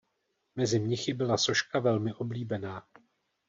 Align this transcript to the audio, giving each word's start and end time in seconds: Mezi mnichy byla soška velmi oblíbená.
Mezi 0.55 0.79
mnichy 0.79 1.13
byla 1.13 1.37
soška 1.37 1.79
velmi 1.79 2.13
oblíbená. 2.13 2.87